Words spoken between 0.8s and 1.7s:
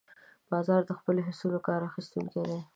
د خپلو حسونو